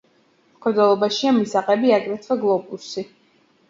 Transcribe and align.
მხედველობაშია 0.55 1.35
მისაღები 1.37 1.97
აგრეთვე 2.01 2.43
გლობუსი. 2.45 3.11